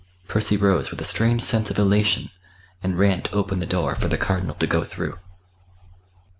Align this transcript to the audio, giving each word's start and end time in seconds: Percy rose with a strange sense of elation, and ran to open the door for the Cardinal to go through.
Percy 0.27 0.57
rose 0.57 0.89
with 0.89 0.99
a 0.99 1.03
strange 1.03 1.43
sense 1.43 1.69
of 1.69 1.77
elation, 1.77 2.31
and 2.81 2.97
ran 2.97 3.21
to 3.21 3.33
open 3.33 3.59
the 3.59 3.67
door 3.67 3.93
for 3.93 4.07
the 4.07 4.17
Cardinal 4.17 4.55
to 4.55 4.65
go 4.65 4.83
through. 4.83 5.19